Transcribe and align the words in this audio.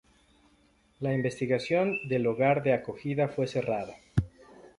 La 0.99 1.13
investigación 1.13 1.95
del 2.07 2.25
hogar 2.25 2.63
de 2.63 2.73
acogida 2.73 3.27
fue 3.27 3.45
cerrada. 3.45 3.93